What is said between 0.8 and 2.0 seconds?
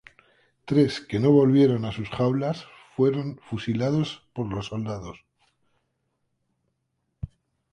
que no volvieron a